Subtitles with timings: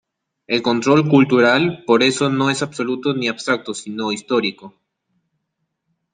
[0.47, 4.73] El control cultural, por eso, no es absoluto ni abstracto, sino histórico.